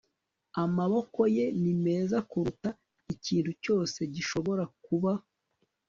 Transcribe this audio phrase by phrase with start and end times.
[0.63, 2.69] amaboko ye ni meza kuruta
[3.13, 5.11] ikintu cyose gishobora kuba